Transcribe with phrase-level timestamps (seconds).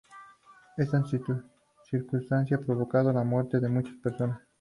[0.77, 1.11] Estas
[1.87, 4.41] circunstancias provocaron la muerte de muchas personas.